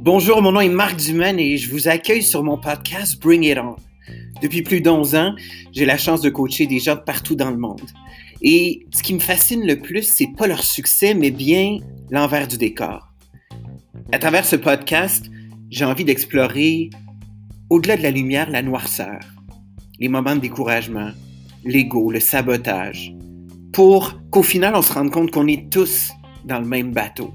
Bonjour, 0.00 0.40
mon 0.40 0.52
nom 0.52 0.60
est 0.60 0.68
Marc 0.68 0.96
Dumaine 0.96 1.40
et 1.40 1.56
je 1.56 1.68
vous 1.68 1.88
accueille 1.88 2.22
sur 2.22 2.44
mon 2.44 2.58
podcast 2.58 3.20
Bring 3.20 3.42
It 3.42 3.58
On. 3.58 3.74
Depuis 4.40 4.62
plus 4.62 4.80
d'11 4.80 5.16
ans, 5.16 5.34
j'ai 5.72 5.84
la 5.84 5.98
chance 5.98 6.20
de 6.20 6.30
coacher 6.30 6.68
des 6.68 6.78
gens 6.78 6.94
de 6.94 7.00
partout 7.00 7.34
dans 7.34 7.50
le 7.50 7.56
monde. 7.56 7.82
Et 8.40 8.86
ce 8.94 9.02
qui 9.02 9.14
me 9.14 9.18
fascine 9.18 9.66
le 9.66 9.80
plus, 9.80 10.04
c'est 10.04 10.28
pas 10.36 10.46
leur 10.46 10.62
succès, 10.62 11.14
mais 11.14 11.32
bien 11.32 11.78
l'envers 12.10 12.46
du 12.46 12.56
décor. 12.56 13.12
À 14.12 14.20
travers 14.20 14.44
ce 14.44 14.54
podcast, 14.54 15.26
j'ai 15.70 15.84
envie 15.84 16.04
d'explorer, 16.04 16.90
au-delà 17.68 17.96
de 17.96 18.02
la 18.02 18.12
lumière, 18.12 18.48
la 18.48 18.62
noirceur, 18.62 19.18
les 19.98 20.08
moments 20.08 20.36
de 20.36 20.40
découragement, 20.40 21.10
l'ego, 21.64 22.12
le 22.12 22.20
sabotage, 22.20 23.12
pour 23.72 24.20
qu'au 24.30 24.42
final, 24.42 24.74
on 24.74 24.82
se 24.82 24.92
rende 24.92 25.10
compte 25.10 25.30
qu'on 25.30 25.46
est 25.46 25.70
tous 25.70 26.10
dans 26.44 26.60
le 26.60 26.66
même 26.66 26.92
bateau. 26.92 27.32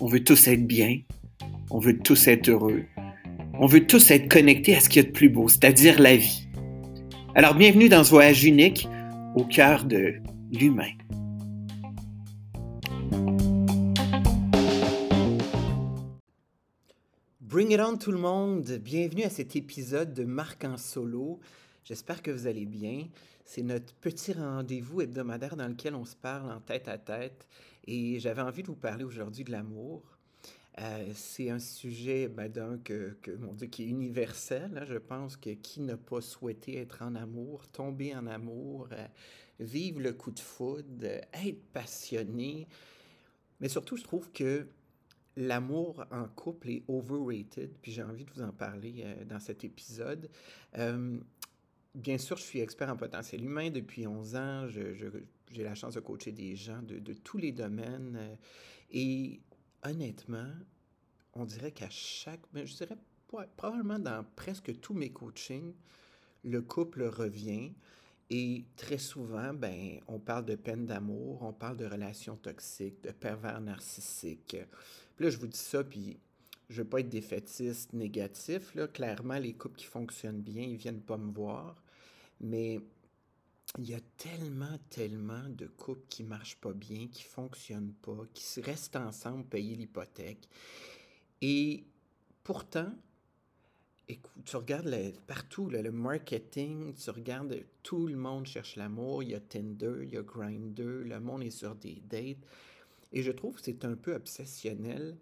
On 0.00 0.06
veut 0.06 0.22
tous 0.22 0.48
être 0.48 0.66
bien, 0.66 0.98
on 1.70 1.78
veut 1.78 1.98
tous 1.98 2.28
être 2.28 2.48
heureux. 2.48 2.84
On 3.58 3.66
veut 3.66 3.86
tous 3.86 4.10
être 4.10 4.28
connectés 4.28 4.76
à 4.76 4.80
ce 4.80 4.88
qu'il 4.88 5.02
y 5.02 5.04
a 5.04 5.08
de 5.08 5.12
plus 5.12 5.30
beau, 5.30 5.48
c'est-à-dire 5.48 6.00
la 6.00 6.16
vie. 6.16 6.46
Alors 7.34 7.54
bienvenue 7.54 7.88
dans 7.88 8.04
ce 8.04 8.10
voyage 8.10 8.44
unique 8.44 8.88
au 9.34 9.44
cœur 9.44 9.84
de 9.84 10.14
l'humain. 10.52 10.92
Bring 17.40 17.72
it 17.72 17.80
on 17.80 17.96
tout 17.96 18.12
le 18.12 18.18
monde. 18.18 18.70
Bienvenue 18.82 19.22
à 19.22 19.30
cet 19.30 19.56
épisode 19.56 20.12
de 20.12 20.24
Marc 20.24 20.64
en 20.66 20.76
solo. 20.76 21.40
J'espère 21.86 22.20
que 22.20 22.32
vous 22.32 22.48
allez 22.48 22.66
bien. 22.66 23.06
C'est 23.44 23.62
notre 23.62 23.94
petit 23.94 24.32
rendez-vous 24.32 25.02
hebdomadaire 25.02 25.54
dans 25.54 25.68
lequel 25.68 25.94
on 25.94 26.04
se 26.04 26.16
parle 26.16 26.50
en 26.50 26.58
tête 26.58 26.88
à 26.88 26.98
tête 26.98 27.46
et 27.86 28.18
j'avais 28.18 28.42
envie 28.42 28.62
de 28.64 28.66
vous 28.66 28.74
parler 28.74 29.04
aujourd'hui 29.04 29.44
de 29.44 29.52
l'amour. 29.52 30.02
Euh, 30.80 31.12
c'est 31.14 31.48
un 31.48 31.60
sujet 31.60 32.26
ben, 32.26 32.50
que, 32.82 33.14
mon 33.38 33.52
Dieu, 33.52 33.68
qui 33.68 33.84
est 33.84 33.86
universel. 33.86 34.76
Hein. 34.76 34.84
Je 34.84 34.98
pense 34.98 35.36
que 35.36 35.50
qui 35.50 35.80
n'a 35.80 35.96
pas 35.96 36.20
souhaité 36.20 36.76
être 36.78 37.02
en 37.02 37.14
amour, 37.14 37.68
tomber 37.68 38.16
en 38.16 38.26
amour, 38.26 38.88
euh, 38.90 39.06
vivre 39.60 40.00
le 40.00 40.12
coup 40.12 40.32
de 40.32 40.40
foudre, 40.40 41.06
être 41.06 41.62
passionné. 41.72 42.66
Mais 43.60 43.68
surtout, 43.68 43.96
je 43.96 44.02
trouve 44.02 44.32
que 44.32 44.66
l'amour 45.36 46.04
en 46.10 46.24
couple 46.24 46.70
est 46.70 46.82
overrated, 46.88 47.70
puis 47.80 47.92
j'ai 47.92 48.02
envie 48.02 48.24
de 48.24 48.30
vous 48.32 48.42
en 48.42 48.52
parler 48.52 49.04
euh, 49.04 49.24
dans 49.24 49.38
cet 49.38 49.62
épisode. 49.62 50.28
Bien 51.96 52.18
sûr, 52.18 52.36
je 52.36 52.42
suis 52.42 52.60
expert 52.60 52.88
en 52.88 52.96
potentiel 52.96 53.42
humain 53.44 53.70
depuis 53.70 54.06
11 54.06 54.36
ans. 54.36 54.68
j'ai 54.68 55.62
la 55.62 55.74
chance 55.74 55.94
de 55.94 56.00
coacher 56.00 56.32
des 56.32 56.54
gens 56.54 56.82
de, 56.82 57.12
tous 57.14 57.38
les 57.38 57.52
domaines. 57.52 58.38
et 58.90 59.40
honnêtement, 59.82 60.52
on 61.32 61.44
dirait 61.44 61.72
qu'à 61.72 61.90
chaque, 61.90 62.40
ben, 62.52 62.66
je 62.66 62.74
dirais 62.74 62.96
probablement 63.56 63.98
dans 63.98 64.24
presque 64.36 64.78
tous 64.80 64.94
mes 64.94 65.10
coachings, 65.10 65.74
le 66.44 66.62
couple 66.62 67.02
revient 67.04 67.72
et 68.30 68.64
très 68.76 68.98
souvent, 68.98 69.54
ben, 69.54 70.00
on 70.08 70.18
parle 70.18 70.46
de 70.46 70.56
peine 70.56 70.86
d'amour, 70.86 71.42
on 71.42 71.52
parle 71.52 71.76
de 71.76 71.86
relations 71.86 72.36
toxiques, 72.36 73.02
de 73.04 73.10
pervers 73.10 73.60
narcissiques. 73.60 74.56
Puis 75.16 75.24
là, 75.24 75.30
je 75.30 75.38
vous 75.38 75.46
dis 75.46 75.58
ça, 75.58 75.84
puis 75.84 76.18
je 76.68 76.80
ne 76.80 76.82
veux 76.82 76.88
pas 76.88 77.00
être 77.00 77.08
défaitiste, 77.08 77.92
négatif. 77.92 78.74
Là. 78.74 78.88
Clairement, 78.88 79.38
les 79.38 79.54
couples 79.54 79.78
qui 79.78 79.86
fonctionnent 79.86 80.42
bien, 80.42 80.62
ils 80.62 80.76
viennent 80.76 81.02
pas 81.02 81.16
me 81.16 81.32
voir. 81.32 81.82
Mais 82.40 82.80
il 83.78 83.90
y 83.90 83.94
a 83.94 84.00
tellement, 84.16 84.78
tellement 84.90 85.48
de 85.48 85.66
couples 85.66 86.06
qui 86.08 86.22
ne 86.22 86.28
marchent 86.28 86.56
pas 86.56 86.72
bien, 86.72 87.08
qui 87.08 87.24
ne 87.24 87.28
fonctionnent 87.28 87.94
pas, 88.02 88.24
qui 88.32 88.60
restent 88.60 88.96
ensemble, 88.96 89.44
payer 89.44 89.76
l'hypothèque. 89.76 90.48
Et 91.42 91.84
pourtant, 92.42 92.92
écoute, 94.08 94.44
tu 94.44 94.56
regardes 94.56 95.12
partout, 95.26 95.68
le 95.68 95.90
marketing, 95.90 96.94
tu 96.94 97.10
regardes, 97.10 97.64
tout 97.82 98.06
le 98.06 98.16
monde 98.16 98.46
cherche 98.46 98.76
l'amour, 98.76 99.22
il 99.22 99.30
y 99.30 99.34
a 99.34 99.40
Tinder, 99.40 99.98
il 100.02 100.12
y 100.12 100.16
a 100.16 100.22
Grindr, 100.22 101.04
le 101.04 101.20
monde 101.20 101.42
est 101.42 101.50
sur 101.50 101.74
des 101.74 102.02
dates. 102.08 102.38
Et 103.12 103.22
je 103.22 103.32
trouve 103.32 103.54
que 103.56 103.60
c'est 103.62 103.84
un 103.84 103.94
peu 103.94 104.14
obsessionnel. 104.14 105.16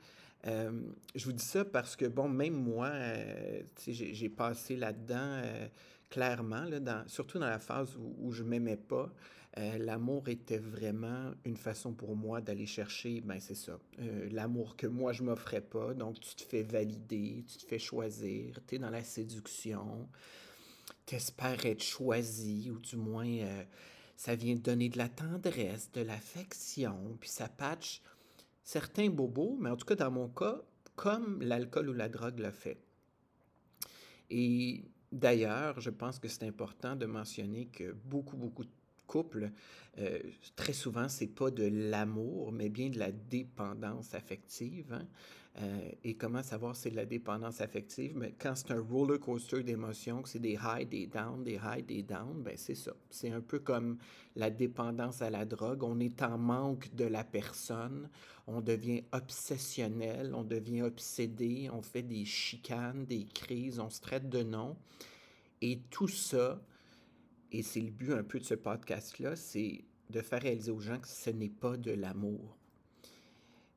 Euh, 0.47 0.71
je 1.15 1.25
vous 1.25 1.33
dis 1.33 1.45
ça 1.45 1.65
parce 1.65 1.97
que, 1.97 2.07
bon, 2.07 2.29
même 2.29 2.55
moi, 2.55 2.89
euh, 2.89 3.63
j'ai 3.87 4.29
passé 4.29 4.77
là-dedans. 4.77 5.41
Euh, 5.43 5.69
clairement, 6.15 6.63
là, 6.63 7.05
surtout 7.09 7.41
dans 7.41 7.49
la 7.49 7.59
phase 7.59 7.97
où, 7.99 8.31
je 8.31 8.45
ne 8.45 8.49
m'aimais 8.51 8.77
pas, 8.77 9.13
euh, 9.59 9.79
l'amour 9.79 10.29
était 10.29 10.59
vraiment 10.59 11.33
une 11.45 11.57
façon 11.57 11.93
pour 11.93 12.15
moi 12.15 12.41
d'aller 12.41 12.67
chercher, 12.67 13.21
ben 13.21 13.41
c'est 13.41 13.57
ça, 13.57 13.81
euh, 13.99 14.29
l'amour 14.31 14.77
que 14.77 14.87
moi 14.87 15.13
je 15.13 15.25
m'offrais 15.25 15.61
pas. 15.61 15.93
Donc 15.93 16.21
tu 16.21 16.37
te 16.37 16.43
fais 16.43 16.63
valider, 16.63 17.45
tu 17.49 17.59
te 17.59 17.65
fais 17.65 17.81
choisir, 17.81 18.61
tu 18.69 18.77
es 18.77 18.79
dans 18.79 18.91
la 18.91 19.03
séduction, 19.03 20.09
tu 21.05 21.17
espères 21.17 21.67
être 21.67 21.83
choisi, 21.83 22.71
ou 22.71 22.79
du 22.79 22.97
moins 22.97 23.27
euh, 23.27 23.65
ça 24.17 24.37
vient 24.37 24.55
donner 24.55 24.91
de 24.91 24.99
la 24.99 25.09
tendresse, 25.09 25.91
de 25.91 26.03
l'affection, 26.03 27.17
puis 27.19 27.29
ça 27.29 27.49
patche 27.49 28.03
certains 28.63 29.11
bobos, 29.11 29.57
mais 29.61 29.71
en 29.71 29.77
tout 29.77 29.87
cas 29.87 29.97
dans 29.97 30.13
mon 30.13 30.29
cas, 30.29 30.63
comme 30.95 31.43
l'alcool 31.43 31.89
ou 31.89 31.93
la 31.93 32.09
drogue 32.09 32.39
l'a 32.39 32.53
fait. 32.53 32.79
Et 34.31 34.85
D'ailleurs, 35.15 35.81
je 35.81 35.91
pense 35.91 36.19
que 36.19 36.27
c'est 36.27 36.45
important 36.45 36.97
de 36.97 37.07
mentionner 37.07 37.67
que 37.67 37.93
beaucoup, 37.93 38.37
beaucoup 38.37 38.65
de 38.65 38.71
couples, 39.07 39.53
euh, 39.99 40.19
très 40.57 40.73
souvent, 40.73 41.09
c'est 41.09 41.29
pas 41.29 41.53
de 41.53 41.69
l'amour, 41.73 42.51
mais 42.51 42.69
bien 42.69 42.91
de 42.91 42.99
la 42.99 43.13
dépendance 43.13 44.13
affective. 44.15 44.93
Hein. 44.93 45.07
Euh, 45.63 45.89
et 46.03 46.15
comment 46.15 46.43
savoir 46.43 46.75
si 46.75 46.83
c'est 46.83 46.91
de 46.91 46.97
la 46.97 47.07
dépendance 47.07 47.61
affective? 47.61 48.17
Mais 48.17 48.35
quand 48.37 48.55
c'est 48.57 48.73
un 48.73 48.81
roller 48.81 49.21
coaster 49.21 49.63
d'émotions, 49.63 50.23
que 50.23 50.29
c'est 50.29 50.41
des 50.41 50.57
highs, 50.57 50.87
des 50.87 51.07
downs, 51.07 51.45
des 51.45 51.59
highs, 51.59 51.85
des 51.85 52.03
downs, 52.03 52.43
ben 52.43 52.55
c'est 52.57 52.75
ça. 52.75 52.93
C'est 53.09 53.31
un 53.31 53.41
peu 53.41 53.61
comme 53.61 53.99
la 54.35 54.51
dépendance 54.51 55.23
à 55.23 55.31
la 55.31 55.45
drogue. 55.45 55.85
On 55.85 56.01
est 56.01 56.23
en 56.23 56.39
manque 56.39 56.93
de 56.97 57.05
la 57.05 57.23
personne, 57.23 58.09
on 58.49 58.61
devient 58.61 59.05
obsessionnel, 59.13 60.35
on 60.35 60.43
devient 60.43 60.83
obsédé, 60.83 61.71
on 61.73 61.83
fait 61.83 62.03
des 62.03 62.25
chicanes, 62.25 63.05
des 63.05 63.25
crises, 63.25 63.79
on 63.79 63.91
se 63.91 64.01
traite 64.01 64.29
de 64.29 64.43
nom. 64.43 64.77
Et 65.63 65.79
tout 65.89 66.09
ça, 66.09 66.61
et 67.53 67.63
c'est 67.63 67.81
le 67.81 67.91
but 67.91 68.13
un 68.13 68.25
peu 68.25 68.41
de 68.41 68.45
ce 68.45 68.55
podcast-là, 68.55 69.37
c'est 69.37 69.85
de 70.11 70.21
faire 70.21 70.43
réaliser 70.43 70.73
aux 70.73 70.81
gens 70.81 70.99
que 70.99 71.09
ce 71.09 71.31
n'est 71.31 71.49
pas 71.49 71.77
de 71.77 71.93
l'amour 71.93 72.59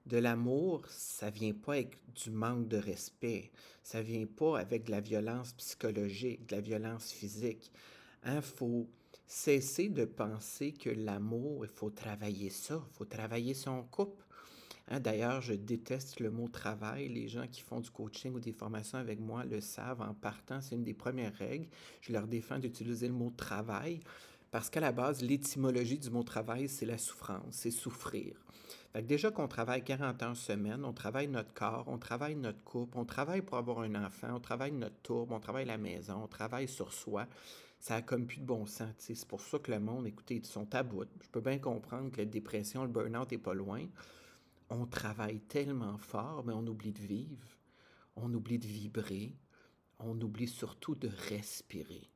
de 0.07 0.17
l'amour, 0.17 0.85
ça 0.89 1.29
vient 1.29 1.53
pas 1.53 1.73
avec 1.73 1.97
du 2.15 2.31
manque 2.31 2.67
de 2.67 2.77
respect, 2.77 3.51
ça 3.83 4.01
vient 4.01 4.25
pas 4.25 4.59
avec 4.59 4.85
de 4.85 4.91
la 4.91 5.01
violence 5.01 5.53
psychologique, 5.53 6.47
de 6.47 6.55
la 6.55 6.61
violence 6.61 7.11
physique. 7.11 7.71
Il 8.23 8.31
hein, 8.31 8.41
faut 8.41 8.87
cesser 9.27 9.89
de 9.89 10.05
penser 10.05 10.71
que 10.71 10.89
l'amour, 10.89 11.65
il 11.65 11.69
faut 11.69 11.89
travailler 11.89 12.49
ça, 12.49 12.81
il 12.91 12.97
faut 12.97 13.05
travailler 13.05 13.53
son 13.53 13.83
couple. 13.83 14.23
Hein, 14.89 15.01
d'ailleurs, 15.01 15.41
je 15.41 15.53
déteste 15.53 16.21
le 16.21 16.31
mot 16.31 16.47
travail. 16.47 17.09
Les 17.09 17.27
gens 17.27 17.45
qui 17.45 17.61
font 17.61 17.81
du 17.81 17.89
coaching 17.89 18.33
ou 18.33 18.39
des 18.39 18.53
formations 18.53 18.97
avec 18.97 19.19
moi 19.19 19.43
le 19.43 19.59
savent 19.59 20.01
en 20.01 20.13
partant. 20.13 20.61
C'est 20.61 20.75
une 20.75 20.83
des 20.83 20.93
premières 20.93 21.35
règles. 21.35 21.67
Je 21.99 22.13
leur 22.13 22.25
défends 22.25 22.57
d'utiliser 22.57 23.07
le 23.07 23.13
mot 23.13 23.29
travail 23.35 23.99
parce 24.51 24.69
qu'à 24.69 24.79
la 24.79 24.91
base, 24.91 25.21
l'étymologie 25.21 25.99
du 25.99 26.09
mot 26.09 26.23
travail, 26.23 26.69
c'est 26.69 26.85
la 26.85 26.97
souffrance, 26.97 27.43
c'est 27.51 27.71
souffrir. 27.71 28.35
Déjà 29.03 29.29
qu'on 29.29 29.47
travaille 29.47 29.83
40 29.83 30.23
heures 30.23 30.35
semaine, 30.35 30.83
on 30.83 30.93
travaille 30.93 31.27
notre 31.27 31.53
corps, 31.53 31.83
on 31.87 31.99
travaille 31.99 32.35
notre 32.35 32.63
couple, 32.63 32.97
on 32.97 33.05
travaille 33.05 33.41
pour 33.41 33.57
avoir 33.57 33.81
un 33.81 33.93
enfant, 33.95 34.29
on 34.33 34.39
travaille 34.39 34.71
notre 34.71 34.99
tour, 35.03 35.27
on 35.29 35.39
travaille 35.39 35.65
la 35.65 35.77
maison, 35.77 36.23
on 36.23 36.27
travaille 36.27 36.67
sur 36.67 36.93
soi. 36.93 37.27
Ça 37.79 37.95
a 37.95 38.01
comme 38.01 38.25
plus 38.25 38.39
de 38.39 38.45
bon 38.45 38.65
sens. 38.65 38.89
C'est 38.97 39.27
pour 39.27 39.41
ça 39.41 39.59
que 39.59 39.71
le 39.71 39.79
monde, 39.79 40.07
écoutez, 40.07 40.37
ils 40.37 40.45
sont 40.45 40.73
à 40.73 40.81
bout. 40.81 41.07
Je 41.21 41.29
peux 41.29 41.41
bien 41.41 41.59
comprendre 41.59 42.11
que 42.11 42.17
la 42.17 42.25
dépression, 42.25 42.81
le 42.83 42.89
burn-out 42.89 43.31
n'est 43.31 43.37
pas 43.37 43.53
loin. 43.53 43.85
On 44.69 44.87
travaille 44.87 45.41
tellement 45.41 45.99
fort, 45.99 46.43
mais 46.43 46.53
on 46.53 46.65
oublie 46.65 46.91
de 46.91 47.01
vivre, 47.01 47.47
on 48.15 48.33
oublie 48.33 48.57
de 48.57 48.65
vibrer, 48.65 49.35
on 49.99 50.19
oublie 50.19 50.47
surtout 50.47 50.95
de 50.95 51.09
respirer. 51.29 52.09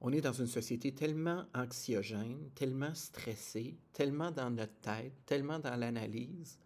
On 0.00 0.12
est 0.12 0.20
dans 0.20 0.32
une 0.32 0.46
société 0.46 0.94
tellement 0.94 1.46
anxiogène, 1.54 2.50
tellement 2.54 2.94
stressée, 2.94 3.76
tellement 3.92 4.30
dans 4.30 4.50
notre 4.50 4.80
tête, 4.80 5.12
tellement 5.26 5.58
dans 5.58 5.74
l'analyse, 5.74 6.58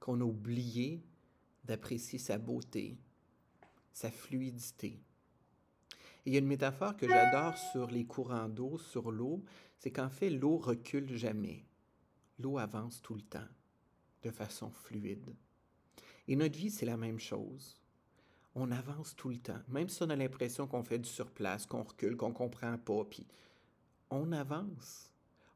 qu'on 0.00 0.20
a 0.20 0.24
oublié 0.24 1.02
d'apprécier 1.64 2.18
sa 2.18 2.36
beauté, 2.36 2.98
sa 3.92 4.10
fluidité. 4.10 5.00
il 6.26 6.32
y 6.32 6.36
a 6.36 6.40
une 6.40 6.46
métaphore 6.46 6.96
que 6.96 7.08
j'adore 7.08 7.56
sur 7.56 7.90
les 7.90 8.04
courants 8.04 8.48
d'eau, 8.48 8.78
sur 8.78 9.10
l'eau, 9.10 9.42
c'est 9.78 9.90
qu'en 9.90 10.10
fait, 10.10 10.30
l'eau 10.30 10.58
recule 10.58 11.16
jamais. 11.16 11.64
L'eau 12.38 12.58
avance 12.58 13.00
tout 13.02 13.14
le 13.14 13.22
temps, 13.22 13.48
de 14.22 14.30
façon 14.30 14.70
fluide. 14.70 15.34
Et 16.28 16.36
notre 16.36 16.58
vie, 16.58 16.70
c'est 16.70 16.86
la 16.86 16.96
même 16.96 17.18
chose 17.18 17.81
on 18.54 18.70
avance 18.70 19.14
tout 19.16 19.30
le 19.30 19.38
temps. 19.38 19.60
Même 19.68 19.88
si 19.88 20.02
on 20.02 20.10
a 20.10 20.16
l'impression 20.16 20.66
qu'on 20.66 20.82
fait 20.82 20.98
du 20.98 21.08
surplace, 21.08 21.66
qu'on 21.66 21.82
recule, 21.82 22.16
qu'on 22.16 22.32
comprend 22.32 22.76
pas, 22.78 23.04
puis 23.04 23.26
on 24.10 24.32
avance. 24.32 25.10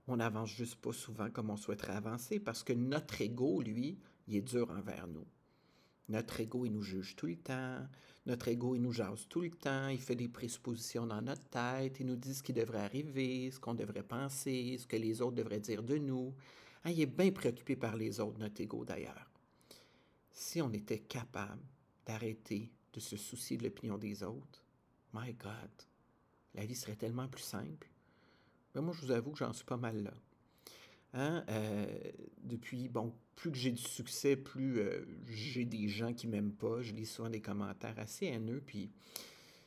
on 0.08 0.16
n'avance 0.16 0.50
juste 0.50 0.76
pas 0.76 0.92
souvent 0.92 1.30
comme 1.30 1.50
on 1.50 1.56
souhaiterait 1.56 1.96
avancer 1.96 2.38
parce 2.38 2.62
que 2.62 2.72
notre 2.72 3.20
ego, 3.20 3.60
lui, 3.60 3.98
il 4.28 4.36
est 4.36 4.40
dur 4.40 4.70
envers 4.70 5.08
nous. 5.08 5.26
Notre 6.08 6.40
ego, 6.40 6.64
il 6.64 6.72
nous 6.72 6.82
juge 6.82 7.16
tout 7.16 7.26
le 7.26 7.36
temps. 7.36 7.80
Notre 8.26 8.48
ego, 8.48 8.76
il 8.76 8.82
nous 8.82 8.92
jase 8.92 9.26
tout 9.28 9.40
le 9.40 9.50
temps. 9.50 9.88
Il 9.88 10.00
fait 10.00 10.14
des 10.14 10.28
présuppositions 10.28 11.06
dans 11.06 11.20
notre 11.20 11.42
tête. 11.48 11.98
Il 11.98 12.06
nous 12.06 12.16
dit 12.16 12.34
ce 12.34 12.42
qui 12.42 12.52
devrait 12.52 12.84
arriver, 12.84 13.50
ce 13.50 13.58
qu'on 13.58 13.74
devrait 13.74 14.04
penser, 14.04 14.78
ce 14.78 14.86
que 14.86 14.96
les 14.96 15.20
autres 15.20 15.36
devraient 15.36 15.60
dire 15.60 15.82
de 15.82 15.98
nous. 15.98 16.32
Hein, 16.84 16.90
il 16.90 17.00
est 17.00 17.06
bien 17.06 17.32
préoccupé 17.32 17.74
par 17.74 17.96
les 17.96 18.20
autres, 18.20 18.38
notre 18.38 18.60
ego 18.60 18.84
d'ailleurs. 18.84 19.30
Si 20.30 20.62
on 20.62 20.72
était 20.72 21.00
capable 21.00 21.62
d'arrêter 22.06 22.70
de 22.96 23.00
se 23.00 23.16
soucier 23.16 23.56
de 23.58 23.64
l'opinion 23.64 23.98
des 23.98 24.22
autres, 24.22 24.64
my 25.12 25.32
God, 25.34 25.70
la 26.54 26.64
vie 26.64 26.74
serait 26.74 26.96
tellement 26.96 27.28
plus 27.28 27.42
simple. 27.42 27.88
Mais 28.74 28.80
moi, 28.80 28.94
je 28.94 29.06
vous 29.06 29.12
avoue 29.12 29.32
que 29.32 29.38
j'en 29.38 29.52
suis 29.52 29.64
pas 29.64 29.76
mal 29.76 30.02
là. 30.02 30.14
Hein? 31.12 31.44
Euh, 31.48 31.86
depuis, 32.42 32.88
bon, 32.88 33.14
plus 33.36 33.50
que 33.50 33.56
j'ai 33.56 33.70
du 33.70 33.82
succès, 33.82 34.36
plus 34.36 34.80
euh, 34.80 35.04
j'ai 35.26 35.64
des 35.64 35.88
gens 35.88 36.12
qui 36.12 36.26
m'aiment 36.26 36.54
pas. 36.54 36.80
Je 36.80 36.92
lis 36.92 37.06
souvent 37.06 37.30
des 37.30 37.40
commentaires 37.40 37.98
assez 37.98 38.26
haineux. 38.26 38.62
Puis, 38.64 38.90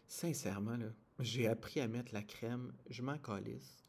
sincèrement, 0.07 0.77
j'ai 1.19 1.47
appris 1.47 1.79
à 1.79 1.87
mettre 1.87 2.13
la 2.13 2.23
crème. 2.23 2.73
Je 2.89 3.03
m'en 3.03 3.17
calisse. 3.17 3.83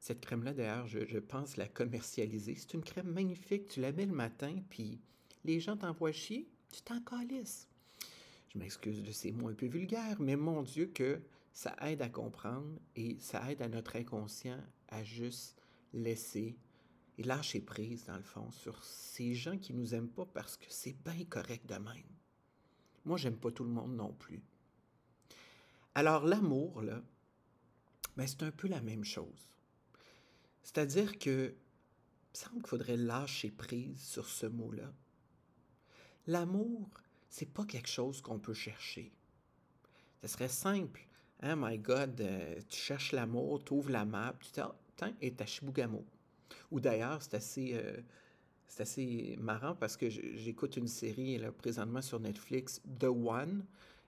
Cette 0.00 0.20
crème-là, 0.20 0.54
d'ailleurs, 0.54 0.88
je, 0.88 1.06
je, 1.06 1.18
pense 1.18 1.56
la 1.56 1.68
commercialiser. 1.68 2.56
C'est 2.56 2.74
une 2.74 2.82
crème 2.82 3.12
magnifique. 3.12 3.68
Tu 3.68 3.80
la 3.80 3.92
mets 3.92 4.06
le 4.06 4.12
matin, 4.12 4.56
puis 4.68 5.00
les 5.44 5.60
gens 5.60 5.76
t'envoient 5.76 6.10
chier. 6.10 6.48
Tu 6.72 6.82
t'en 6.82 7.00
calisses. 7.00 7.68
Je 8.52 8.58
m'excuse 8.58 9.02
de 9.02 9.12
ces 9.12 9.32
mots 9.32 9.48
un 9.48 9.54
peu 9.54 9.66
vulgaires, 9.66 10.20
mais 10.20 10.36
mon 10.36 10.62
Dieu 10.62 10.86
que 10.86 11.22
ça 11.52 11.74
aide 11.82 12.02
à 12.02 12.10
comprendre 12.10 12.78
et 12.96 13.18
ça 13.18 13.50
aide 13.50 13.62
à 13.62 13.68
notre 13.68 13.96
inconscient 13.96 14.60
à 14.88 15.02
juste 15.02 15.56
laisser 15.94 16.58
et 17.16 17.22
lâcher 17.22 17.60
prise, 17.60 18.04
dans 18.06 18.16
le 18.16 18.22
fond, 18.22 18.50
sur 18.50 18.82
ces 18.84 19.34
gens 19.34 19.56
qui 19.56 19.72
nous 19.72 19.94
aiment 19.94 20.08
pas 20.08 20.26
parce 20.26 20.56
que 20.56 20.66
c'est 20.68 20.96
bien 21.04 21.24
correct 21.24 21.66
de 21.66 21.76
même. 21.76 22.12
Moi, 23.04 23.16
j'aime 23.16 23.36
pas 23.36 23.50
tout 23.50 23.64
le 23.64 23.70
monde 23.70 23.96
non 23.96 24.12
plus. 24.12 24.42
Alors, 25.94 26.24
l'amour, 26.24 26.82
là, 26.82 27.02
ben, 28.16 28.26
c'est 28.26 28.42
un 28.42 28.50
peu 28.50 28.68
la 28.68 28.80
même 28.80 29.04
chose. 29.04 29.48
C'est-à-dire 30.62 31.18
que, 31.18 31.54
il 31.54 32.38
me 32.38 32.44
semble 32.44 32.56
qu'il 32.60 32.68
faudrait 32.68 32.96
lâcher 32.96 33.50
prise 33.50 34.00
sur 34.00 34.28
ce 34.28 34.46
mot-là. 34.46 34.92
L'amour, 36.26 36.88
c'est 37.32 37.50
pas 37.50 37.64
quelque 37.64 37.88
chose 37.88 38.20
qu'on 38.20 38.38
peut 38.38 38.52
chercher. 38.52 39.10
Ce 40.20 40.28
serait 40.28 40.48
simple. 40.48 41.00
Hein, 41.40 41.56
my 41.56 41.78
God, 41.78 42.20
euh, 42.20 42.60
tu 42.68 42.78
cherches 42.78 43.12
l'amour, 43.12 43.64
tu 43.64 43.72
ouvres 43.72 43.90
la 43.90 44.04
map, 44.04 44.34
tu 44.38 44.52
dis, 44.52 44.60
ah, 44.60 44.74
et 45.22 45.32
ta 45.32 45.46
Chibougamau. 45.46 46.04
Ou 46.70 46.78
d'ailleurs, 46.78 47.22
c'est 47.22 47.34
assez, 47.34 47.70
euh, 47.72 47.96
assez 48.78 49.34
marrant 49.40 49.74
parce 49.74 49.96
que 49.96 50.10
j'écoute 50.10 50.76
une 50.76 50.86
série 50.86 51.40
présentement 51.56 52.02
sur 52.02 52.20
Netflix, 52.20 52.82
The 53.00 53.04
One, 53.04 53.64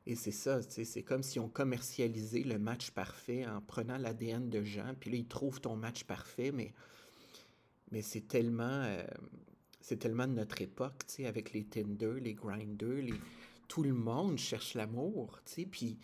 et 0.07 0.17
c'est 0.17 0.31
ça, 0.31 0.61
c'est 0.61 1.03
comme 1.03 1.23
si 1.23 1.41
on 1.41 1.49
commercialisait 1.49 2.43
le 2.43 2.59
match 2.59 2.91
parfait 2.91 3.47
en 3.47 3.63
prenant 3.63 3.97
l'ADN 3.97 4.51
de 4.51 4.63
gens, 4.63 4.95
puis 5.01 5.11
là, 5.11 5.17
ils 5.17 5.27
trouvent 5.27 5.63
ton 5.63 5.77
match 5.77 6.05
parfait, 6.05 6.53
mais, 6.53 6.75
mais 7.91 8.03
c'est 8.03 8.29
tellement, 8.29 8.83
euh, 8.83 9.03
c'est 9.85 9.99
tellement 9.99 10.27
de 10.27 10.33
notre 10.33 10.63
époque, 10.63 11.07
tu 11.07 11.17
sais, 11.17 11.27
avec 11.27 11.53
les 11.53 11.63
Tinder, 11.63 12.15
les 12.19 12.33
Grindr, 12.33 13.03
les... 13.03 13.21
tout 13.69 13.83
le 13.83 13.93
monde 13.93 14.39
cherche 14.39 14.73
l'amour, 14.73 15.43
tu 15.45 15.53
sais, 15.53 15.67
puis 15.67 15.99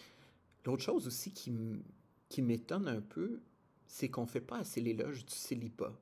l'autre 0.67 0.83
chose 0.83 1.07
aussi 1.07 1.33
qui, 1.33 2.43
m'étonne 2.43 2.89
un 2.89 3.01
peu, 3.01 3.41
c'est 3.87 4.11
qu'on 4.11 4.27
fait 4.27 4.43
pas 4.43 4.59
assez 4.59 4.83
l'éloge 4.83 5.25
du 5.25 5.33
célibat. 5.33 5.99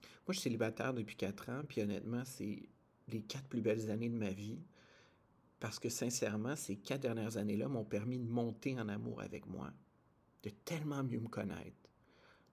Moi, 0.00 0.30
je 0.30 0.32
suis 0.32 0.44
célibataire 0.44 0.94
depuis 0.94 1.14
quatre 1.14 1.50
ans, 1.50 1.60
puis 1.68 1.82
honnêtement, 1.82 2.22
c'est 2.24 2.62
les 3.08 3.20
quatre 3.20 3.48
plus 3.48 3.60
belles 3.60 3.90
années 3.90 4.08
de 4.08 4.16
ma 4.16 4.30
vie. 4.30 4.62
Parce 5.60 5.78
que 5.78 5.90
sincèrement, 5.90 6.56
ces 6.56 6.76
quatre 6.76 7.02
dernières 7.02 7.36
années-là 7.36 7.68
m'ont 7.68 7.84
permis 7.84 8.18
de 8.18 8.26
monter 8.26 8.80
en 8.80 8.88
amour 8.88 9.20
avec 9.20 9.46
moi, 9.46 9.70
de 10.42 10.48
tellement 10.48 11.04
mieux 11.04 11.20
me 11.20 11.28
connaître, 11.28 11.90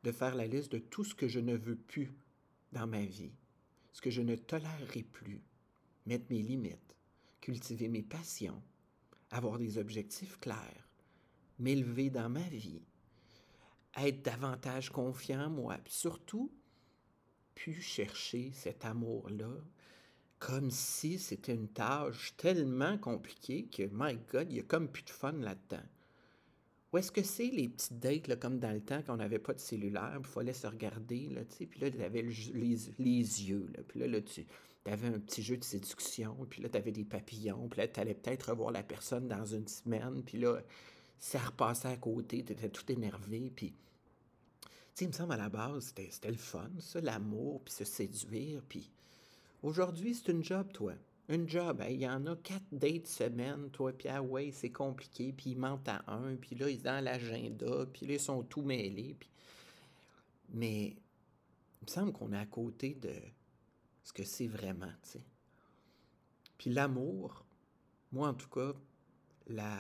de 0.04 0.12
faire 0.12 0.36
la 0.36 0.46
liste 0.46 0.74
de 0.74 0.80
tout 0.80 1.06
ce 1.06 1.16
que 1.16 1.30
je 1.30 1.40
ne 1.40 1.56
veux 1.56 1.78
plus 1.78 2.12
dans 2.74 2.86
ma 2.86 3.06
vie, 3.06 3.32
ce 3.92 4.02
que 4.02 4.10
je 4.10 4.22
ne 4.22 4.36
tolérerai 4.36 5.04
plus, 5.04 5.42
mettre 6.06 6.26
mes 6.30 6.42
limites, 6.42 6.96
cultiver 7.40 7.88
mes 7.88 8.04
passions, 8.04 8.62
avoir 9.30 9.58
des 9.58 9.78
objectifs 9.78 10.40
clairs, 10.40 10.90
m'élever 11.60 12.10
dans 12.10 12.30
ma 12.30 12.48
vie, 12.50 12.82
être 13.98 14.24
davantage 14.24 14.90
confiant 14.90 15.50
moi, 15.50 15.78
puis 15.84 15.94
surtout 15.94 16.52
pu 17.56 17.82
chercher 17.82 18.52
cet 18.54 18.86
amour-là 18.86 19.54
comme 20.40 20.72
si 20.72 21.20
c'était 21.20 21.54
une 21.54 21.70
tâche 21.70 22.34
tellement 22.36 22.98
compliquée 22.98 23.68
que, 23.68 23.84
my 23.92 24.18
God, 24.32 24.48
il 24.50 24.58
y 24.58 24.60
a 24.60 24.64
comme 24.64 24.88
plus 24.88 25.04
de 25.04 25.12
fun 25.12 25.34
là-dedans. 25.34 25.84
Ou 26.92 26.98
est-ce 26.98 27.12
que 27.12 27.24
c'est 27.24 27.48
les 27.48 27.70
petites 27.70 28.00
dates, 28.00 28.28
là, 28.28 28.36
comme 28.36 28.60
dans 28.60 28.72
le 28.72 28.82
temps, 28.82 29.02
qu'on 29.02 29.18
n'avait 29.18 29.40
pas 29.40 29.54
de 29.54 29.60
cellulaire, 29.60 30.18
il 30.20 30.26
fallait 30.26 30.54
se 30.54 30.68
regarder, 30.68 31.30
là, 31.30 31.46
tu 31.46 31.58
sais, 31.58 31.66
puis 31.66 31.80
là, 31.80 31.90
tu 31.90 32.02
avais 32.02 32.22
les, 32.22 32.78
les, 33.00 33.50
yeux, 33.50 33.70
là, 33.76 33.84
puis 33.88 34.02
là, 34.02 34.08
là 34.08 34.22
tu 34.22 34.46
avais 34.86 35.08
un 35.08 35.20
petit 35.20 35.42
jeu 35.42 35.58
de 35.58 35.64
séduction, 35.64 36.36
puis 36.50 36.62
là, 36.62 36.70
tu 36.70 36.78
avais 36.78 36.92
des 36.92 37.06
papillons, 37.06 37.70
puis 37.70 37.80
là, 37.80 37.88
tu 37.88 38.00
allais 38.00 38.14
peut-être 38.14 38.50
revoir 38.50 38.72
la 38.72 38.84
personne 38.84 39.28
dans 39.28 39.46
une 39.46 39.68
semaine, 39.68 40.22
puis 40.24 40.38
là, 40.38 40.62
ça 41.20 41.40
repassait 41.40 41.88
à 41.88 41.98
côté, 41.98 42.44
tu 42.44 42.52
étais 42.52 42.70
tout 42.70 42.92
énervé, 42.92 43.52
puis 43.56 43.74
sais, 45.02 45.06
il 45.06 45.08
me 45.08 45.14
semble 45.14 45.34
à 45.34 45.38
la 45.38 45.50
base, 45.50 45.94
c'était 46.10 46.32
le 46.32 46.38
fun, 46.38 46.70
ça, 46.80 47.02
l'amour, 47.02 47.62
puis 47.64 47.74
se 47.74 47.86
séduire. 47.86 48.62
Puis 48.68 48.92
aujourd'hui, 49.64 50.16
c'est 50.16 50.32
une 50.32 50.44
job, 50.44 50.72
toi? 50.72 50.94
Une 51.30 51.48
job. 51.48 51.84
Il 51.90 52.02
y 52.02 52.08
en 52.08 52.26
a 52.26 52.36
quatre 52.36 52.66
dates 52.72 53.08
semaine, 53.08 53.70
toi, 53.72 53.94
puis 53.94 54.10
ah 54.10 54.22
ouais, 54.22 54.52
c'est 54.52 54.72
compliqué, 54.72 55.32
puis 55.32 55.52
ils 55.52 55.58
mentent 55.58 55.88
à 55.88 56.04
un, 56.08 56.36
puis 56.36 56.56
là, 56.56 56.70
ils 56.70 56.78
sont 56.78 56.84
dans 56.84 57.04
l'agenda, 57.04 57.86
puis 57.94 58.06
là, 58.06 58.14
ils 58.14 58.20
sont 58.20 58.44
tout 58.44 58.62
mêlés. 58.62 59.18
Mais 60.50 60.88
il 61.82 61.86
me 61.86 61.88
semble 61.88 62.12
qu'on 62.12 62.34
est 62.34 62.38
à 62.38 62.46
côté 62.46 62.96
de 62.96 63.14
ce 64.04 64.14
que 64.14 64.24
c'est 64.24 64.48
vraiment, 64.48 64.92
tu 65.04 65.12
sais. 65.12 65.24
Puis 66.58 66.70
l'amour, 66.70 67.46
moi 68.12 68.28
en 68.30 68.34
tout 68.34 68.50
cas, 68.50 68.74
la 69.48 69.80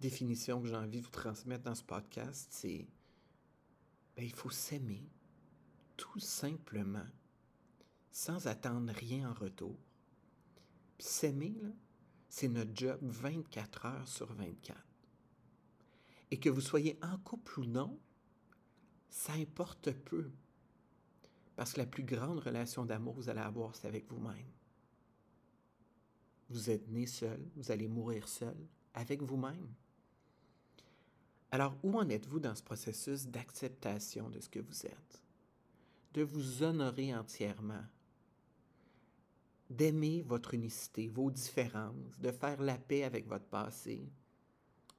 définition 0.00 0.60
que 0.60 0.68
j'ai 0.68 0.76
envie 0.76 0.98
de 0.98 1.04
vous 1.04 1.10
transmettre 1.10 1.64
dans 1.64 1.74
ce 1.74 1.84
podcast, 1.84 2.48
c'est 2.50 2.86
ben, 4.16 4.24
il 4.24 4.34
faut 4.34 4.50
s'aimer 4.50 5.08
tout 5.96 6.20
simplement, 6.20 7.06
sans 8.10 8.46
attendre 8.46 8.92
rien 8.92 9.30
en 9.30 9.34
retour. 9.34 9.78
S'aimer, 10.98 11.54
c'est 12.28 12.48
notre 12.48 12.74
job 12.74 12.98
24 13.02 13.86
heures 13.86 14.08
sur 14.08 14.32
24. 14.32 14.78
Et 16.30 16.38
que 16.38 16.48
vous 16.48 16.60
soyez 16.60 16.98
en 17.02 17.18
couple 17.18 17.60
ou 17.60 17.64
non, 17.66 17.98
ça 19.08 19.32
importe 19.34 19.92
peu. 19.92 20.30
Parce 21.54 21.72
que 21.72 21.80
la 21.80 21.86
plus 21.86 22.04
grande 22.04 22.38
relation 22.38 22.84
d'amour 22.84 23.14
que 23.14 23.20
vous 23.20 23.28
allez 23.30 23.40
avoir, 23.40 23.74
c'est 23.74 23.88
avec 23.88 24.10
vous-même. 24.10 24.50
Vous 26.48 26.70
êtes 26.70 26.88
né 26.88 27.06
seul, 27.06 27.42
vous 27.56 27.70
allez 27.70 27.88
mourir 27.88 28.28
seul, 28.28 28.56
avec 28.94 29.22
vous-même. 29.22 29.68
Alors, 31.50 31.76
où 31.82 31.98
en 31.98 32.08
êtes-vous 32.08 32.40
dans 32.40 32.54
ce 32.54 32.62
processus 32.62 33.26
d'acceptation 33.26 34.28
de 34.28 34.40
ce 34.40 34.48
que 34.48 34.58
vous 34.58 34.86
êtes? 34.86 35.22
De 36.12 36.22
vous 36.22 36.62
honorer 36.62 37.14
entièrement, 37.14 37.84
d'aimer 39.68 40.22
votre 40.22 40.54
unicité, 40.54 41.08
vos 41.08 41.30
différences, 41.30 42.18
de 42.20 42.30
faire 42.30 42.60
la 42.62 42.78
paix 42.78 43.04
avec 43.04 43.26
votre 43.26 43.46
passé, 43.46 44.08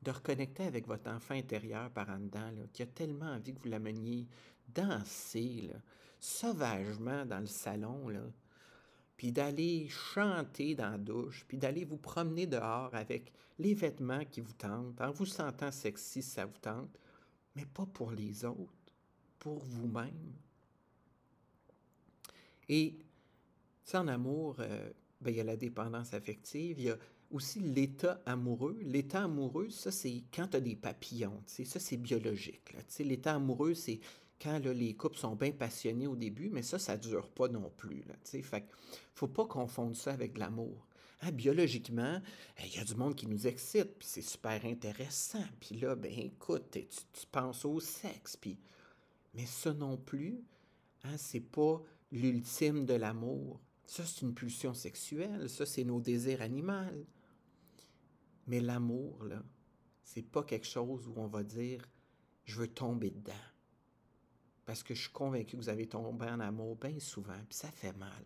de 0.01 0.11
reconnecter 0.11 0.63
avec 0.63 0.87
votre 0.87 1.09
enfant 1.09 1.33
intérieur 1.33 1.89
par 1.91 2.09
en 2.09 2.19
dedans, 2.19 2.51
qui 2.73 2.83
a 2.83 2.87
tellement 2.87 3.31
envie 3.31 3.53
que 3.53 3.59
vous 3.59 3.69
l'ameniez 3.69 4.27
danser 4.67 5.71
sauvagement 6.19 7.25
dans 7.25 7.39
le 7.39 7.47
salon, 7.47 8.11
puis 9.15 9.31
d'aller 9.31 9.87
chanter 9.89 10.75
dans 10.75 10.91
la 10.91 10.97
douche, 10.97 11.45
puis 11.47 11.57
d'aller 11.57 11.85
vous 11.85 11.97
promener 11.97 12.45
dehors 12.45 12.93
avec 12.93 13.31
les 13.59 13.73
vêtements 13.73 14.25
qui 14.25 14.41
vous 14.41 14.53
tentent, 14.53 15.01
en 15.01 15.11
vous 15.11 15.25
sentant 15.25 15.71
sexy 15.71 16.21
ça 16.21 16.45
vous 16.45 16.57
tente, 16.59 16.99
mais 17.55 17.65
pas 17.65 17.85
pour 17.85 18.11
les 18.11 18.45
autres, 18.45 18.93
pour 19.39 19.63
vous-même. 19.63 20.33
Et, 22.69 22.99
en 23.95 24.07
amour, 24.07 24.57
euh, 24.59 24.89
ben, 25.21 25.31
il 25.31 25.37
y 25.37 25.39
a 25.39 25.43
la 25.43 25.57
dépendance 25.57 26.13
affective, 26.13 26.79
il 26.79 26.85
y 26.85 26.89
a 26.89 26.97
aussi 27.31 27.59
l'état 27.59 28.21
amoureux. 28.25 28.77
L'état 28.81 29.23
amoureux, 29.23 29.69
ça, 29.69 29.91
c'est 29.91 30.23
quand 30.33 30.47
tu 30.49 30.57
as 30.57 30.61
des 30.61 30.75
papillons, 30.75 31.41
ça, 31.45 31.79
c'est 31.79 31.97
biologique. 31.97 32.73
L'état 32.99 33.35
amoureux, 33.35 33.73
c'est 33.73 33.99
quand 34.41 34.59
les 34.59 34.93
couples 34.95 35.17
sont 35.17 35.35
bien 35.35 35.51
passionnés 35.51 36.07
au 36.07 36.15
début, 36.15 36.49
mais 36.49 36.61
ça, 36.61 36.77
ça 36.77 36.95
ne 36.95 37.01
dure 37.01 37.29
pas 37.29 37.47
non 37.47 37.71
plus. 37.75 38.03
Il 38.33 38.43
fait 38.43 38.65
faut 39.15 39.27
pas 39.27 39.45
confondre 39.45 39.95
ça 39.95 40.13
avec 40.13 40.37
l'amour. 40.37 40.87
Hein, 41.21 41.31
biologiquement, 41.31 42.21
il 42.63 42.75
y 42.75 42.79
a 42.79 42.83
du 42.83 42.93
monde 42.93 43.15
qui 43.15 43.25
nous 43.25 43.47
excite, 43.47 43.97
puis 43.97 44.07
c'est 44.07 44.21
super 44.21 44.63
intéressant. 44.65 45.43
Puis 45.59 45.77
là, 45.77 45.95
ben 45.95 46.11
écoute, 46.15 46.69
tu, 46.71 47.25
penses 47.31 47.65
au 47.65 47.79
sexe, 47.79 48.37
puis... 48.37 48.59
Mais 49.33 49.45
ça 49.45 49.73
non 49.73 49.97
plus, 49.97 50.43
Hein, 51.03 51.17
c'est 51.17 51.39
pas 51.39 51.81
l'ultime 52.11 52.85
de 52.85 52.93
l'amour. 52.93 53.59
Ça, 53.87 54.05
c'est 54.05 54.21
une 54.21 54.35
pulsion 54.35 54.73
sexuelle. 54.73 55.49
Ça, 55.49 55.65
c'est 55.65 55.85
nos 55.85 56.01
désirs 56.01 56.41
animaux. 56.41 57.05
Mais 58.45 58.59
l'amour, 58.59 59.23
là, 59.23 59.41
c'est 60.03 60.21
pas 60.21 60.43
quelque 60.43 60.67
chose 60.67 61.07
où 61.07 61.13
on 61.17 61.27
va 61.27 61.43
dire 61.43 61.81
je 62.43 62.59
veux 62.59 62.67
tomber 62.67 63.09
dedans. 63.09 63.33
Parce 64.65 64.83
que 64.83 64.93
je 64.93 65.01
suis 65.01 65.11
convaincu 65.11 65.57
que 65.57 65.61
vous 65.61 65.69
avez 65.69 65.87
tombé 65.87 66.25
en 66.25 66.39
amour 66.39 66.75
bien 66.75 66.99
souvent, 66.99 67.39
puis 67.47 67.57
ça 67.57 67.71
fait 67.71 67.93
mal. 67.93 68.25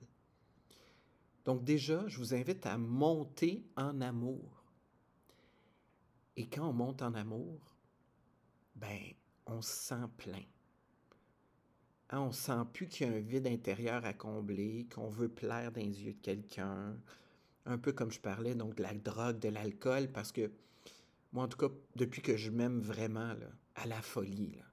Donc 1.46 1.64
déjà, 1.64 2.08
je 2.08 2.18
vous 2.18 2.34
invite 2.34 2.66
à 2.66 2.78
monter 2.78 3.64
en 3.76 4.02
amour. 4.02 4.64
Et 6.36 6.48
quand 6.48 6.70
on 6.70 6.74
monte 6.74 7.02
en 7.02 7.14
amour, 7.14 7.76
ben, 8.76 9.00
on 9.46 9.62
se 9.62 9.72
sent 9.72 10.08
plein. 10.18 10.44
Hein, 12.12 12.20
on 12.20 12.32
sent 12.32 12.66
plus 12.74 12.88
qu'il 12.88 13.08
y 13.08 13.10
a 13.10 13.14
un 13.14 13.20
vide 13.20 13.48
intérieur 13.48 14.06
à 14.06 14.14
combler, 14.14 14.86
qu'on 14.94 15.10
veut 15.10 15.30
plaire 15.30 15.72
dans 15.72 15.82
les 15.82 16.04
yeux 16.04 16.14
de 16.14 16.22
quelqu'un. 16.22 16.98
Un 17.66 17.78
peu 17.78 17.94
comme 17.94 18.12
je 18.12 18.20
parlais, 18.20 18.54
donc 18.54 18.76
de 18.76 18.84
la 18.84 18.94
drogue, 18.94 19.40
de 19.40 19.48
l'alcool, 19.48 20.10
parce 20.12 20.32
que 20.34 20.52
moi, 21.32 21.46
en 21.46 21.48
tout 21.48 21.58
cas, 21.58 21.74
depuis 21.96 22.22
que 22.22 22.36
je 22.36 22.50
m'aime 22.50 22.82
vraiment, 22.82 23.34
à 23.76 23.88
la 23.88 24.02
folie, 24.02 24.52
là, 24.58 24.66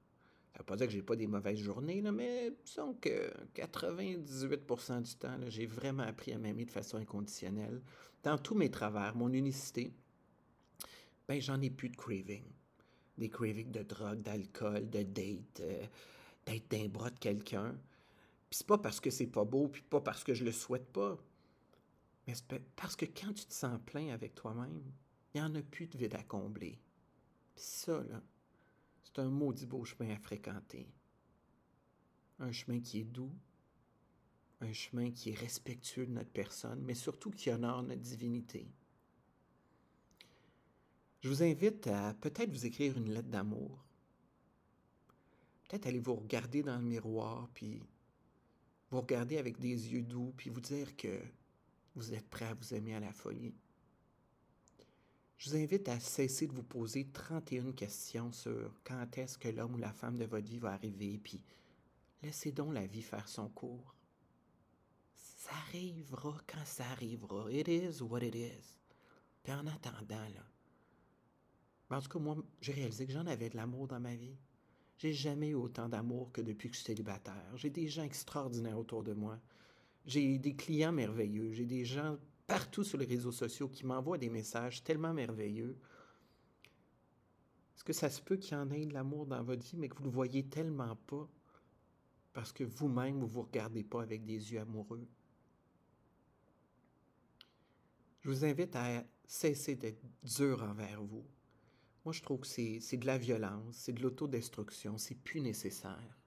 ça 0.53 0.59
veut 0.59 0.65
pas 0.65 0.77
dire 0.77 0.87
que 0.89 0.93
j'ai 0.93 1.03
pas 1.03 1.15
des 1.15 1.29
mauvaises 1.29 1.61
journées, 1.61 2.01
là, 2.01 2.11
mais 2.11 2.53
disons 2.65 2.95
que 2.95 3.31
98% 3.55 5.03
du 5.03 5.15
temps, 5.15 5.39
j'ai 5.47 5.67
vraiment 5.67 6.03
appris 6.03 6.33
à 6.33 6.39
m'aimer 6.39 6.65
de 6.65 6.73
façon 6.73 6.97
inconditionnelle. 6.97 7.81
Dans 8.25 8.39
tous 8.39 8.57
mes 8.57 8.71
travers, 8.71 9.15
mon 9.15 9.33
unicité, 9.33 9.93
ben 11.29 11.41
j'en 11.41 11.61
ai 11.61 11.71
plus 11.71 11.91
de 11.91 11.97
craving. 11.97 12.43
Des 13.17 13.29
cravings 13.29 13.71
de 13.71 13.83
drogue, 13.85 14.23
d'alcool, 14.23 14.91
de 14.91 15.03
date, 15.03 15.61
euh, 15.61 15.85
d'être 16.49 16.71
d'un 16.71 16.89
bras 16.89 17.11
de 17.11 17.19
quelqu'un. 17.19 17.73
Puis 18.49 18.59
c'est 18.59 18.67
pas 18.67 18.79
parce 18.79 19.01
que 19.01 19.11
c'est 19.11 19.27
pas 19.27 19.45
beau, 19.45 19.69
puis 19.69 19.83
pas 19.83 20.01
parce 20.01 20.25
que 20.25 20.35
je 20.35 20.45
le 20.45 20.53
souhaite 20.53 20.91
pas. 20.93 21.19
Mais 22.27 22.35
c'est 22.35 22.47
parce 22.77 22.97
que 22.97 23.05
quand 23.05 23.33
tu 23.33 23.45
te 23.45 23.53
sens 23.53 23.79
plein 23.85 24.09
avec 24.09 24.35
toi-même, 24.35 24.83
il 25.35 25.41
n'y 25.41 25.47
en 25.47 25.55
a 25.55 25.63
plus 25.63 25.87
de 25.87 25.99
vide 25.99 26.15
à 26.15 26.23
combler. 26.23 26.79
Puis 27.55 27.65
ça, 27.65 28.03
là, 28.03 28.23
c'est 29.03 29.19
un 29.19 29.29
maudit 29.29 29.67
beau 29.67 29.85
chemin 29.85 30.15
à 30.15 30.19
fréquenter. 30.19 30.89
Un 32.39 32.53
chemin 32.53 32.81
qui 32.81 33.01
est 33.01 33.05
doux, 33.05 33.33
un 34.61 34.73
chemin 34.73 35.11
qui 35.11 35.31
est 35.31 35.39
respectueux 35.39 36.07
de 36.07 36.13
notre 36.13 36.31
personne, 36.31 36.81
mais 36.83 36.95
surtout 36.95 37.31
qui 37.31 37.51
honore 37.51 37.83
notre 37.83 38.01
divinité. 38.01 38.71
Je 41.21 41.29
vous 41.29 41.43
invite 41.43 41.87
à 41.89 42.15
peut-être 42.15 42.51
vous 42.51 42.67
écrire 42.67 42.97
une 42.97 43.13
lettre 43.13 43.29
d'amour. 43.29 43.85
Peut-être 45.69 45.87
aller 45.87 46.01
vous 46.01 46.15
regarder 46.15 46.63
dans 46.63 46.77
le 46.77 46.85
miroir, 46.85 47.49
puis 47.55 47.83
vous 48.91 49.01
regarder 49.01 49.39
avec 49.39 49.59
des 49.59 49.93
yeux 49.93 50.03
doux, 50.03 50.33
puis 50.37 50.51
vous 50.51 50.61
dire 50.61 50.97
que 50.97 51.21
vous 51.95 52.15
êtes 52.15 52.29
prêt 52.29 52.47
à 52.47 52.55
vous 52.55 52.75
aimer 52.75 52.95
à 52.95 53.01
la 53.01 53.13
folie 53.13 53.55
je 55.39 55.51
vous 55.51 55.57
invite 55.57 55.89
à 55.89 56.01
cesser 56.01 56.49
de 56.49 56.53
vous 56.53 56.65
poser 56.65 57.07
31 57.13 57.71
questions 57.73 58.33
sur 58.33 58.75
quand 58.83 59.17
est-ce 59.17 59.39
que 59.39 59.49
l'homme 59.49 59.77
ou 59.77 59.79
la 59.79 59.93
femme 59.93 60.19
de 60.19 60.25
votre 60.25 60.49
vie 60.49 60.59
va 60.59 60.73
arriver, 60.73 61.17
puis 61.19 61.41
laissez 62.23 62.51
donc 62.51 62.75
la 62.75 62.87
vie 62.87 63.03
faire 63.03 63.29
son 63.29 63.49
cours. 63.49 63.95
Ça 65.15 65.53
arrivera 65.69 66.37
quand 66.47 66.65
ça 66.65 66.85
arrivera. 66.91 67.51
It 67.53 67.69
is 67.69 68.03
what 68.03 68.23
it 68.23 68.35
is. 68.35 68.81
Puis 69.45 69.53
en 69.53 69.67
attendant, 69.69 70.29
là, 70.29 70.45
en 71.91 72.03
tout 72.03 72.09
cas, 72.09 72.19
moi, 72.19 72.37
j'ai 72.61 72.73
réalisé 72.73 73.07
que 73.07 73.13
j'en 73.13 73.27
avais 73.27 73.49
de 73.49 73.57
l'amour 73.57 73.87
dans 73.87 74.01
ma 74.01 74.17
vie. 74.17 74.37
J'ai 74.99 75.13
jamais 75.13 75.51
eu 75.51 75.55
autant 75.55 75.89
d'amour 75.89 76.33
que 76.33 76.41
depuis 76.41 76.69
que 76.69 76.75
je 76.75 76.81
suis 76.81 76.87
célibataire. 76.87 77.57
J'ai 77.57 77.71
des 77.71 77.87
gens 77.87 78.03
extraordinaires 78.03 78.79
autour 78.79 79.05
de 79.05 79.13
moi. 79.13 79.39
J'ai 80.05 80.39
des 80.39 80.57
clients 80.57 80.93
merveilleux. 80.93 81.53
J'ai 81.53 81.67
des 81.67 81.85
gens 81.85 82.19
partout 82.49 82.83
sur 82.83 82.99
les 82.99 83.07
réseaux 83.07 83.31
sociaux 83.31 83.69
qui 83.69 83.87
m'envoient 83.87 84.19
des 84.19 84.29
messages 84.29 84.83
tellement 84.83 85.15
merveilleux. 85.15 85.79
Est-ce 87.77 87.85
que 87.85 87.93
ça 87.93 88.11
se 88.11 88.21
peut 88.21 88.37
qu'il 88.37 88.55
y 88.55 88.57
en 88.57 88.71
ait 88.73 88.87
de 88.87 88.93
l'amour 88.93 89.27
dans 89.27 89.43
votre 89.45 89.63
vie, 89.63 89.77
mais 89.77 89.89
que 89.89 89.95
vous 89.95 90.03
ne 90.03 90.09
le 90.09 90.15
voyez 90.15 90.45
tellement 90.45 90.97
pas 90.97 91.29
parce 92.33 92.53
que 92.53 92.65
vous-même, 92.65 93.21
vous 93.21 93.27
ne 93.27 93.33
vous 93.33 93.43
regardez 93.43 93.85
pas 93.85 94.03
avec 94.03 94.25
des 94.25 94.53
yeux 94.53 94.61
amoureux? 94.61 95.07
Je 98.21 98.31
vous 98.31 98.45
invite 98.45 98.75
à 98.75 99.05
cesser 99.27 99.77
d'être 99.77 100.03
dur 100.25 100.63
envers 100.65 101.01
vous. 101.03 101.25
Moi, 102.09 102.15
je 102.15 102.23
trouve 102.23 102.41
que 102.41 102.47
c'est 102.47 102.97
de 102.97 103.05
la 103.05 103.19
violence, 103.19 103.77
c'est 103.77 103.93
de 103.93 104.01
l'autodestruction, 104.01 104.97
c'est 104.97 105.15
plus 105.15 105.43
nécessaire. 105.43 106.19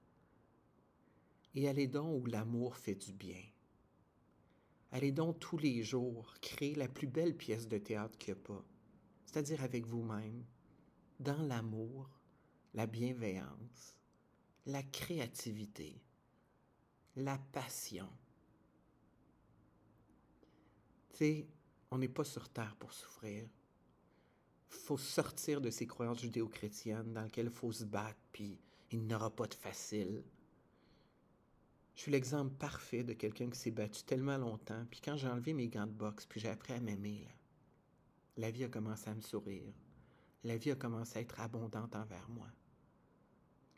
Et 1.56 1.66
allez 1.66 1.88
donc 1.88 2.22
où 2.22 2.26
l'amour 2.26 2.76
fait 2.76 2.94
du 2.94 3.12
bien. 3.12 3.42
Allez 4.92 5.10
donc 5.10 5.40
tous 5.40 5.58
les 5.58 5.82
jours 5.82 6.36
créer 6.40 6.76
la 6.76 6.86
plus 6.86 7.08
belle 7.08 7.36
pièce 7.36 7.66
de 7.66 7.78
théâtre 7.78 8.16
qu'il 8.16 8.32
n'y 8.32 8.38
a 8.38 8.44
pas, 8.44 8.64
c'est-à-dire 9.26 9.60
avec 9.64 9.84
vous-même, 9.88 10.44
dans 11.18 11.42
l'amour, 11.42 12.08
la 12.74 12.86
bienveillance, 12.86 13.96
la 14.66 14.84
créativité, 14.84 16.00
la 17.16 17.38
passion. 17.50 18.08
Tu 21.10 21.16
sais, 21.16 21.48
on 21.90 21.98
n'est 21.98 22.06
pas 22.06 22.22
sur 22.22 22.48
Terre 22.50 22.76
pour 22.76 22.92
souffrir. 22.92 23.48
Faut 24.72 24.98
sortir 24.98 25.60
de 25.60 25.70
ces 25.70 25.86
croyances 25.86 26.20
judéo-chrétiennes 26.20 27.12
dans 27.12 27.22
lesquelles 27.22 27.46
il 27.46 27.52
faut 27.52 27.72
se 27.72 27.84
battre, 27.84 28.18
puis 28.32 28.58
il 28.90 29.02
n'y 29.04 29.14
aura 29.14 29.30
pas 29.30 29.46
de 29.46 29.54
facile. 29.54 30.24
Je 31.94 32.00
suis 32.00 32.10
l'exemple 32.10 32.54
parfait 32.54 33.04
de 33.04 33.12
quelqu'un 33.12 33.50
qui 33.50 33.58
s'est 33.58 33.70
battu 33.70 34.02
tellement 34.02 34.38
longtemps, 34.38 34.84
puis 34.90 35.00
quand 35.04 35.16
j'ai 35.16 35.28
enlevé 35.28 35.52
mes 35.52 35.68
gants 35.68 35.86
de 35.86 35.92
boxe, 35.92 36.26
puis 36.26 36.40
j'ai 36.40 36.48
appris 36.48 36.72
à 36.72 36.80
m'aimer, 36.80 37.28
la 38.36 38.50
vie 38.50 38.64
a 38.64 38.68
commencé 38.68 39.10
à 39.10 39.14
me 39.14 39.20
sourire. 39.20 39.72
La 40.42 40.56
vie 40.56 40.70
a 40.70 40.74
commencé 40.74 41.18
à 41.18 41.22
être 41.22 41.38
abondante 41.38 41.94
envers 41.94 42.28
moi. 42.30 42.48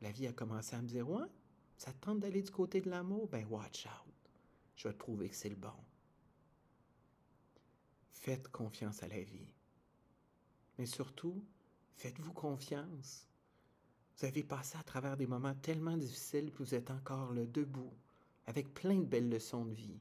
La 0.01 0.13
vie 0.13 0.29
a 0.29 0.33
commencé 0.33 0.77
à 0.77 0.81
me 0.81 0.87
dire, 0.87 1.09
ouais, 1.09 1.27
ça 1.77 1.93
te 1.93 1.99
tente 1.99 2.21
d'aller 2.21 2.43
du 2.43 2.51
côté 2.51 2.81
de 2.81 2.89
l'amour? 2.89 3.29
Ben, 3.29 3.47
watch 3.49 3.87
out. 3.87 4.15
Je 4.77 4.89
vais 4.89 4.95
te 4.95 4.99
prouver 4.99 5.29
que 5.29 5.37
c'est 5.37 5.49
le 5.49 5.57
bon. 5.57 5.75
Faites 8.11 8.49
confiance 8.49 9.03
à 9.03 9.09
la 9.09 9.21
vie. 9.21 9.54
Mais 10.78 10.87
surtout, 10.87 11.45
faites-vous 11.95 12.33
confiance. 12.33 13.28
Vous 14.16 14.26
avez 14.26 14.45
passé 14.45 14.78
à 14.78 14.83
travers 14.83 15.16
des 15.16 15.26
moments 15.26 15.54
tellement 15.54 15.97
difficiles 15.97 16.52
que 16.52 16.59
vous 16.59 16.75
êtes 16.75 16.90
encore 16.90 17.33
là, 17.33 17.45
debout, 17.47 17.93
avec 18.47 18.73
plein 18.75 18.99
de 18.99 19.04
belles 19.04 19.28
leçons 19.28 19.64
de 19.64 19.75
vie. 19.75 20.00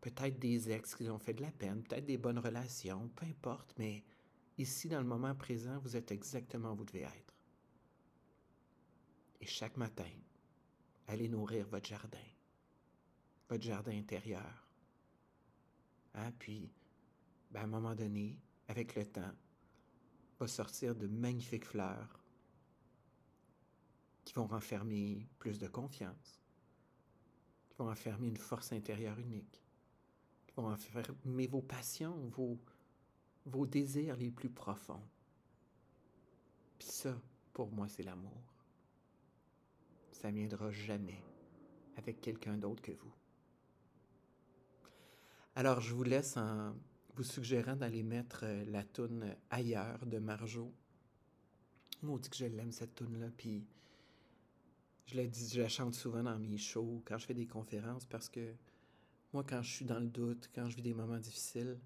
Peut-être 0.00 0.38
des 0.38 0.70
ex 0.70 0.94
qui 0.94 1.08
ont 1.08 1.18
fait 1.18 1.34
de 1.34 1.42
la 1.42 1.50
peine, 1.50 1.82
peut-être 1.82 2.04
des 2.04 2.18
bonnes 2.18 2.38
relations, 2.38 3.08
peu 3.16 3.26
importe, 3.26 3.74
mais 3.78 4.04
ici, 4.58 4.88
dans 4.88 5.00
le 5.00 5.06
moment 5.06 5.34
présent, 5.34 5.78
vous 5.78 5.96
êtes 5.96 6.12
exactement 6.12 6.72
où 6.72 6.76
vous 6.76 6.84
devez 6.84 7.02
être. 7.02 7.34
Et 9.40 9.46
chaque 9.46 9.76
matin, 9.76 10.10
allez 11.08 11.28
nourrir 11.28 11.66
votre 11.68 11.88
jardin, 11.88 12.18
votre 13.48 13.64
jardin 13.64 13.96
intérieur. 13.96 14.66
Hein? 16.14 16.32
Puis, 16.38 16.70
ben, 17.50 17.60
à 17.60 17.64
un 17.64 17.68
moment 17.68 17.94
donné, 17.94 18.38
avec 18.68 18.94
le 18.94 19.04
temps, 19.06 19.32
va 20.38 20.46
sortir 20.46 20.94
de 20.94 21.06
magnifiques 21.06 21.64
fleurs 21.64 22.20
qui 24.24 24.34
vont 24.34 24.46
renfermer 24.46 25.26
plus 25.38 25.58
de 25.58 25.68
confiance, 25.68 26.40
qui 27.68 27.76
vont 27.78 27.86
renfermer 27.86 28.28
une 28.28 28.36
force 28.36 28.72
intérieure 28.72 29.18
unique, 29.18 29.62
qui 30.46 30.54
vont 30.56 30.64
renfermer 30.64 31.46
vos 31.46 31.62
passions, 31.62 32.16
vos, 32.28 32.58
vos 33.46 33.66
désirs 33.66 34.16
les 34.16 34.30
plus 34.30 34.50
profonds. 34.50 35.02
Puis 36.78 36.88
ça, 36.88 37.18
pour 37.52 37.70
moi, 37.70 37.88
c'est 37.88 38.02
l'amour. 38.02 38.42
Ça 40.12 40.30
ne 40.30 40.38
viendra 40.38 40.70
jamais 40.70 41.22
avec 41.96 42.20
quelqu'un 42.20 42.58
d'autre 42.58 42.82
que 42.82 42.92
vous. 42.92 43.14
Alors, 45.54 45.80
je 45.80 45.94
vous 45.94 46.02
laisse 46.02 46.36
en 46.36 46.74
vous 47.16 47.24
suggérant 47.24 47.76
d'aller 47.76 48.02
mettre 48.02 48.40
euh, 48.44 48.64
la 48.66 48.84
toune 48.84 49.34
ailleurs 49.48 50.04
de 50.04 50.18
Marjo. 50.18 50.70
dit 52.02 52.28
que 52.28 52.36
je 52.36 52.44
l'aime 52.44 52.72
cette 52.72 52.94
toune 52.94 53.18
là 53.18 53.28
puis 53.34 53.66
je 55.06 55.16
la, 55.16 55.26
dis, 55.26 55.48
je 55.48 55.62
la 55.62 55.68
chante 55.68 55.94
souvent 55.94 56.22
dans 56.22 56.38
mes 56.38 56.58
shows, 56.58 57.02
quand 57.06 57.16
je 57.16 57.26
fais 57.26 57.34
des 57.34 57.46
conférences, 57.46 58.04
parce 58.06 58.28
que 58.28 58.54
moi, 59.32 59.44
quand 59.44 59.62
je 59.62 59.70
suis 59.70 59.84
dans 59.84 60.00
le 60.00 60.08
doute, 60.08 60.50
quand 60.54 60.68
je 60.68 60.76
vis 60.76 60.82
des 60.82 60.94
moments 60.94 61.18
difficiles, 61.18 61.78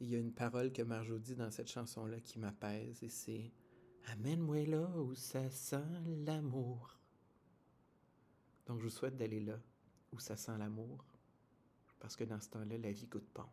il 0.00 0.08
y 0.08 0.16
a 0.16 0.18
une 0.18 0.32
parole 0.32 0.72
que 0.72 0.82
Marjo 0.82 1.18
dit 1.18 1.34
dans 1.34 1.50
cette 1.50 1.70
chanson-là 1.70 2.20
qui 2.20 2.38
m'apaise, 2.38 3.02
et 3.02 3.08
c'est 3.08 3.52
Amène-moi 4.06 4.64
là 4.64 4.88
où 4.98 5.14
ça 5.14 5.50
sent 5.50 5.84
l'amour. 6.24 6.98
Donc, 8.66 8.78
je 8.78 8.84
vous 8.84 8.90
souhaite 8.90 9.16
d'aller 9.16 9.40
là 9.40 9.60
où 10.12 10.18
ça 10.18 10.36
sent 10.36 10.56
l'amour, 10.58 11.04
parce 12.00 12.16
que 12.16 12.24
dans 12.24 12.40
ce 12.40 12.48
temps-là, 12.48 12.78
la 12.78 12.92
vie 12.92 13.06
goûte 13.06 13.28
bon. 13.34 13.44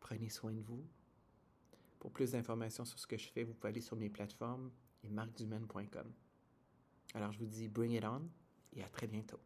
Prenez 0.00 0.28
soin 0.28 0.52
de 0.52 0.60
vous. 0.60 0.84
Pour 1.98 2.12
plus 2.12 2.32
d'informations 2.32 2.84
sur 2.84 2.98
ce 2.98 3.06
que 3.06 3.16
je 3.16 3.28
fais, 3.28 3.44
vous 3.44 3.54
pouvez 3.54 3.70
aller 3.70 3.80
sur 3.80 3.96
mes 3.96 4.08
plateformes 4.08 4.70
et 5.02 5.08
marcdumaine.com. 5.08 6.12
Alors 7.14 7.32
je 7.32 7.38
vous 7.38 7.46
dis 7.46 7.68
bring 7.68 7.92
it 7.92 8.04
on 8.04 8.28
et 8.74 8.82
à 8.82 8.88
très 8.88 9.06
bientôt. 9.06 9.40